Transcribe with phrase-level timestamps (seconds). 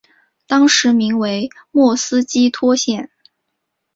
[0.47, 3.11] 当时名为莫斯基托县。